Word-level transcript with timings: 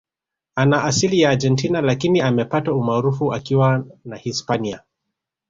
Ana 0.55 0.83
asili 0.83 1.19
ya 1.21 1.29
Argentina 1.29 1.81
Lakini 1.81 2.21
amepata 2.21 2.73
umaarufu 2.73 3.33
akiwa 3.33 3.85
na 4.05 4.15
Hispania 4.17 4.81